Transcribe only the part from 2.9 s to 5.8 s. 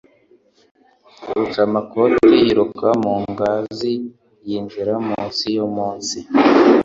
mu ngazi yinjira mu nsi yo